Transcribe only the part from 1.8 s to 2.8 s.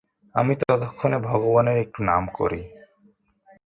একটু নাম করি।